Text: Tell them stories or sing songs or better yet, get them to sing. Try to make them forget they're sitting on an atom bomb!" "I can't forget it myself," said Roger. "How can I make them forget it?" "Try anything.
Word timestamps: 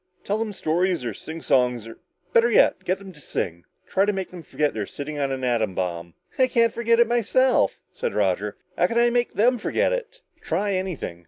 Tell 0.23 0.39
them 0.39 0.51
stories 0.51 1.05
or 1.05 1.13
sing 1.13 1.43
songs 1.43 1.85
or 1.87 1.99
better 2.33 2.49
yet, 2.49 2.83
get 2.85 2.97
them 2.97 3.11
to 3.11 3.19
sing. 3.21 3.65
Try 3.85 4.05
to 4.05 4.11
make 4.11 4.29
them 4.29 4.41
forget 4.41 4.73
they're 4.73 4.87
sitting 4.87 5.19
on 5.19 5.31
an 5.31 5.43
atom 5.43 5.75
bomb!" 5.75 6.15
"I 6.39 6.47
can't 6.47 6.73
forget 6.73 6.99
it 6.99 7.05
myself," 7.07 7.79
said 7.93 8.15
Roger. 8.15 8.57
"How 8.75 8.87
can 8.87 8.97
I 8.97 9.11
make 9.11 9.33
them 9.35 9.59
forget 9.59 9.93
it?" 9.93 10.21
"Try 10.41 10.71
anything. 10.73 11.19